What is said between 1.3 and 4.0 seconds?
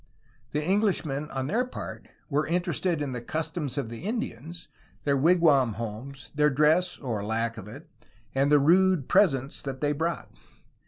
their part were interested in the customs of the